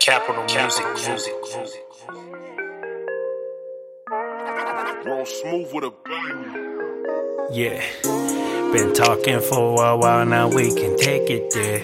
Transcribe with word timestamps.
Capital 0.00 0.44
music, 0.44 0.86
music, 1.06 1.34
music. 1.54 1.84
RawSmoov 5.04 5.72
with 5.72 5.84
a 5.84 5.92
bang. 6.04 7.46
Yeah, 7.52 7.80
been 8.72 8.92
talking 8.92 9.40
for 9.40 9.84
a 9.84 9.96
while 9.96 10.26
now, 10.26 10.48
we 10.48 10.74
can 10.74 10.96
take 10.96 11.30
it 11.30 11.52
there. 11.52 11.80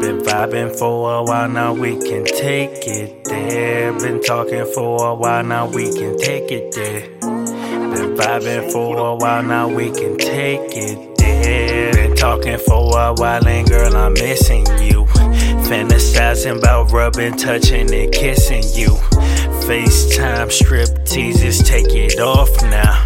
Been 0.00 0.20
vibing 0.20 0.76
for 0.76 1.18
a 1.18 1.22
while 1.22 1.48
now, 1.48 1.74
we 1.74 1.96
can 1.98 2.24
take 2.24 2.86
it 2.88 3.24
there. 3.24 3.92
Been 3.92 4.20
talking 4.20 4.66
for 4.74 5.10
a 5.10 5.14
while 5.14 5.44
now, 5.44 5.68
we 5.68 5.92
can 5.92 6.18
take 6.18 6.50
it 6.50 6.74
there. 6.74 7.53
Been 7.94 8.16
vibing 8.16 8.72
for 8.72 8.96
a 8.96 9.14
while 9.14 9.42
now, 9.42 9.68
we 9.68 9.90
can 9.90 10.16
take 10.18 10.60
it 10.76 11.16
there. 11.16 11.92
Been 11.92 12.16
talking 12.16 12.58
for 12.58 12.98
a 12.98 13.14
while, 13.14 13.46
and 13.46 13.68
girl, 13.68 13.96
I'm 13.96 14.14
missing 14.14 14.66
you. 14.82 15.04
Fantasizing 15.68 16.58
about 16.58 16.90
rubbing, 16.90 17.36
touching, 17.36 17.92
and 17.94 18.12
kissing 18.12 18.64
you. 18.74 18.96
FaceTime 19.66 20.50
strip 20.50 21.04
teases, 21.06 21.62
take 21.62 21.86
it 21.88 22.18
off 22.18 22.50
now. 22.62 23.03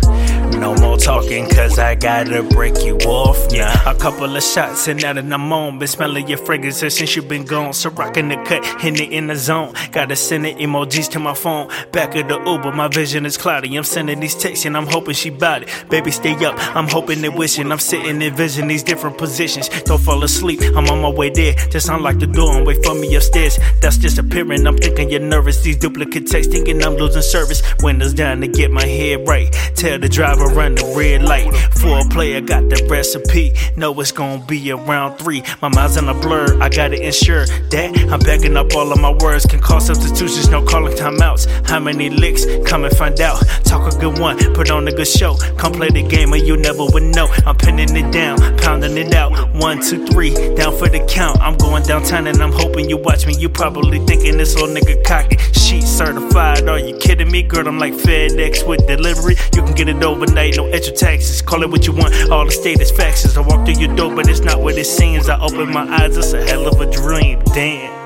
Talking, 1.29 1.51
cause 1.51 1.79
I 1.79 1.95
gotta 1.95 2.43
break 2.43 2.83
you 2.87 2.97
off 3.01 3.53
now. 3.53 3.71
A 3.85 3.95
couple 3.95 4.35
of 4.35 4.43
shots 4.43 4.89
and 4.89 5.03
now 5.03 5.13
that 5.13 5.31
I'm 5.31 5.53
on. 5.53 5.79
Been 5.79 5.87
smelling 5.87 6.27
your 6.27 6.39
fragrance 6.39 6.79
since 6.79 7.15
you 7.17 7.21
been 7.21 7.45
gone. 7.45 7.75
So 7.75 7.91
rocking 7.91 8.29
the 8.31 8.37
cut, 8.47 8.65
hitting 8.81 9.09
it 9.09 9.13
in 9.13 9.27
the 9.27 9.37
zone. 9.37 9.75
Gotta 9.93 10.17
send 10.17 10.47
the 10.47 10.55
emojis 10.55 11.11
to 11.11 11.19
my 11.19 11.35
phone. 11.35 11.69
Back 11.93 12.17
of 12.17 12.29
the 12.29 12.39
Uber, 12.39 12.73
my 12.73 12.89
vision 12.89 13.27
is 13.27 13.37
cloudy. 13.37 13.77
I'm 13.77 13.85
sending 13.85 14.21
these 14.21 14.35
texts 14.35 14.65
and 14.65 14.75
I'm 14.75 14.87
hoping 14.87 15.13
she 15.13 15.29
bout 15.29 15.65
it. 15.65 15.85
Baby, 15.91 16.13
stay 16.13 16.33
up. 16.47 16.55
I'm 16.75 16.89
hoping 16.89 17.23
and 17.23 17.37
wishing. 17.37 17.71
I'm 17.71 17.79
sitting 17.79 18.23
and 18.23 18.35
vision 18.35 18.67
these 18.67 18.83
different 18.83 19.19
positions. 19.19 19.69
Don't 19.83 20.01
fall 20.01 20.25
asleep, 20.25 20.63
I'm 20.75 20.89
on 20.89 21.03
my 21.03 21.11
way 21.11 21.29
there. 21.29 21.53
Just 21.69 21.91
unlock 21.91 22.21
the 22.21 22.27
door 22.27 22.57
and 22.57 22.67
wait 22.67 22.83
for 22.83 22.95
me 22.95 23.15
upstairs. 23.15 23.59
That's 23.83 23.99
disappearing. 23.99 24.67
I'm 24.67 24.79
thinking 24.79 25.11
you're 25.11 25.21
nervous. 25.21 25.61
These 25.61 25.77
duplicate 25.77 26.27
texts 26.27 26.51
thinking 26.51 26.83
I'm 26.83 26.95
losing 26.95 27.21
service. 27.21 27.63
Windows 27.83 28.15
down 28.15 28.41
to 28.41 28.49
get 28.49 28.71
my 28.71 28.87
head 28.87 29.29
right. 29.29 29.53
Tell 29.75 29.99
the 29.99 30.09
driver 30.09 30.47
run 30.47 30.75
the 30.75 30.95
red 30.97 31.18
light. 31.19 31.55
For 31.73 32.01
a 32.01 32.05
player, 32.05 32.41
got 32.41 32.69
the 32.69 32.87
recipe. 32.91 33.53
Know 33.77 33.99
it's 34.01 34.13
gonna 34.13 34.45
be 34.45 34.71
around 34.73 35.19
three. 35.19 35.43
My 35.63 35.69
mind's 35.69 35.97
in 35.97 36.09
a 36.09 36.15
blur, 36.15 36.61
I 36.61 36.69
gotta 36.69 37.01
ensure 37.01 37.47
that 37.47 38.13
I'm 38.13 38.21
backing 38.21 38.57
up 38.57 38.75
all 38.75 38.91
of 38.93 39.01
my 39.01 39.13
words. 39.21 39.47
Can 39.47 39.61
call 39.61 39.81
substitutions, 39.81 40.49
no 40.49 40.65
calling 40.65 40.97
timeouts. 40.97 41.47
How 41.69 41.81
many 41.81 42.11
licks? 42.11 42.45
Come 42.69 42.85
and 42.85 42.97
find 42.97 43.21
out. 43.21 43.43
Talk 43.65 43.93
a 43.93 43.99
good 43.99 44.19
one, 44.19 44.37
put 44.55 44.71
on 44.71 44.89
a 44.89 44.93
good 44.93 45.07
show. 45.07 45.37
Come 45.57 45.73
play 45.73 45.89
the 45.89 46.03
game, 46.03 46.33
or 46.33 46.37
you 46.37 46.57
never 46.57 46.85
would 46.85 47.03
know. 47.03 47.29
I'm 47.47 47.57
pinning 47.57 47.95
it 47.95 48.13
down, 48.13 48.39
pounding 48.59 48.97
it 48.97 49.15
out. 49.15 49.33
One, 49.55 49.81
two, 49.81 50.07
three, 50.07 50.35
down 50.55 50.77
for 50.77 50.89
the 50.89 51.05
count. 51.09 51.41
I'm 51.41 51.57
going 51.57 51.83
downtown 51.85 52.27
and 52.27 52.41
I'm 52.43 52.53
hoping 52.53 52.89
you 52.89 52.97
watch 52.97 53.27
me. 53.27 53.35
You 53.37 53.49
probably 53.49 53.99
thinking 54.07 54.37
this 54.37 54.55
little 54.55 54.75
nigga 54.75 55.05
cocky. 55.05 55.37
Sheet 55.53 55.83
certified, 55.83 56.69
are 56.69 56.79
you 56.79 56.97
kidding 56.97 57.31
me? 57.31 57.43
Girl, 57.43 57.67
I'm 57.69 57.79
like 57.79 57.95
FedEx 57.95 58.67
with 58.67 58.87
delivery. 58.87 59.37
You 59.55 59.63
can 59.63 59.75
get 59.75 59.89
it 59.89 60.03
overnight, 60.03 60.57
no 60.57 60.67
extra 60.67 60.95
taxes. 61.09 61.41
Call 61.41 61.63
it 61.63 61.71
what 61.71 61.87
you 61.87 61.93
want, 61.93 62.13
all 62.31 62.45
the 62.45 62.51
state 62.51 62.79
status 62.81 62.93
faxes. 62.93 63.37
I 63.37 63.41
walk 63.41 63.65
through 63.65 63.81
your 63.83 63.95
door, 63.97 64.15
but 64.15 64.29
it's 64.29 64.41
not 64.41 64.61
what 64.61 64.77
it 64.77 64.85
seems. 64.85 65.29
I 65.29 65.39
open 65.41 65.71
my 65.73 65.87
eyes, 65.99 66.17
it's 66.17 66.33
a 66.33 66.45
hell 66.45 66.67
of 66.67 66.81
a 66.81 66.91
dream. 66.91 67.41
Damn. 67.55 67.98